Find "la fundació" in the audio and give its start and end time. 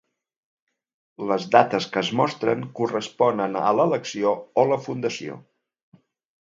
4.75-5.41